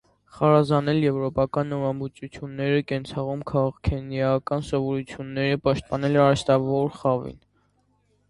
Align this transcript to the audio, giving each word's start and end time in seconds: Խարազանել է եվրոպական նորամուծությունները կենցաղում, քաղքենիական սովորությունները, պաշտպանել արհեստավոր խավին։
Խարազանել 0.35 0.99
է 1.01 1.01
եվրոպական 1.01 1.67
նորամուծությունները 1.73 2.79
կենցաղում, 2.91 3.43
քաղքենիական 3.51 4.65
սովորությունները, 4.69 5.59
պաշտպանել 5.67 6.17
արհեստավոր 6.23 6.93
խավին։ 7.03 7.37